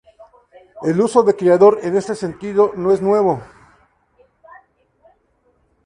El 0.81 0.99
uso 0.99 1.21
de 1.21 1.35
"criador" 1.35 1.77
en 1.83 1.95
este 1.95 2.15
sentido, 2.15 2.73
no 2.75 2.91
es 2.91 3.03
nuevo. 3.03 3.39